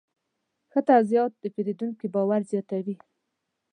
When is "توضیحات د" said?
0.89-1.43